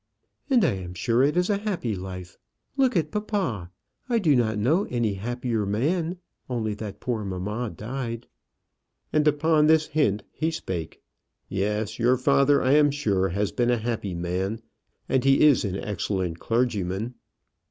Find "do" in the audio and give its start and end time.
4.17-4.35